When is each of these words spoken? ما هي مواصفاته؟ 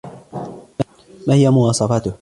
ما 1.27 1.33
هي 1.33 1.49
مواصفاته؟ 1.49 2.13